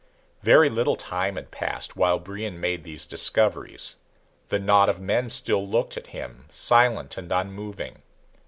Very 0.41 0.67
little 0.67 0.95
time 0.95 1.35
had 1.35 1.51
passed 1.51 1.95
while 1.95 2.17
Brion 2.17 2.59
made 2.59 2.83
these 2.83 3.05
discoveries. 3.05 3.97
The 4.49 4.57
knot 4.57 4.89
of 4.89 4.99
men 4.99 5.29
still 5.29 5.67
looked 5.67 5.95
at 5.95 6.07
him, 6.07 6.45
silent 6.49 7.19
and 7.19 7.31
unmoving. 7.31 8.01